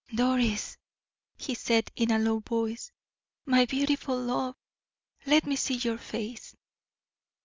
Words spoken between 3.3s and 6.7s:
"my beautiful love, let me see your face."